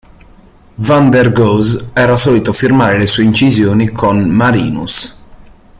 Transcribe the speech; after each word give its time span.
Van 0.77 1.11
der 1.11 1.29
Goes 1.31 1.77
era 1.93 2.17
solito 2.17 2.53
firmare 2.53 2.97
le 2.97 3.05
sue 3.05 3.21
incisioni 3.23 3.91
con 3.91 4.31
"Marinus". 4.31 5.15